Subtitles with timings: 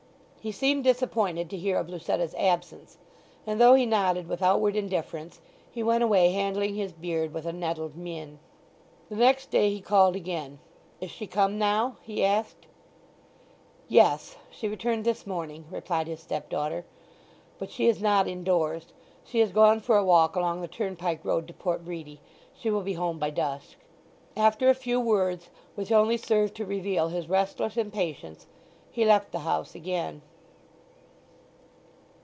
[0.43, 2.97] He seemed disappointed to hear of Lucetta's absence
[3.45, 5.39] and though he nodded with outward indifference
[5.71, 8.39] he went away handling his beard with a nettled mien.
[9.09, 10.57] The next day he called again.
[10.99, 12.65] "Is she come now?" he asked.
[13.87, 14.35] "Yes.
[14.49, 16.85] She returned this morning," replied his stepdaughter.
[17.59, 18.87] "But she is not indoors.
[19.23, 22.19] She has gone for a walk along the turnpike road to Port Bredy.
[22.57, 23.75] She will be home by dusk."
[24.35, 28.47] After a few words, which only served to reveal his restless impatience,
[28.89, 30.23] he left the house again.